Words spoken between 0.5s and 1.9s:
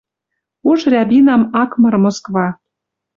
Уж «Рябинам» ак